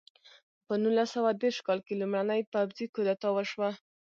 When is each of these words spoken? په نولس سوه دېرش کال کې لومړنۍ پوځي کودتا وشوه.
په 0.65 0.73
نولس 0.83 1.09
سوه 1.15 1.29
دېرش 1.41 1.57
کال 1.67 1.79
کې 1.85 1.93
لومړنۍ 2.01 2.41
پوځي 2.51 2.85
کودتا 2.93 3.29
وشوه. 3.33 3.69